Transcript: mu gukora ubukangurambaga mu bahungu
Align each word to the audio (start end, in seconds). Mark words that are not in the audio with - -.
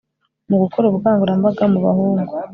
mu 0.49 0.55
gukora 0.63 0.85
ubukangurambaga 0.87 1.63
mu 1.73 1.79
bahungu 1.85 2.31